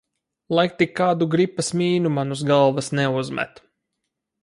[0.59, 3.67] Lai tik kādu gripas mīnu man uz galvas neuzmet.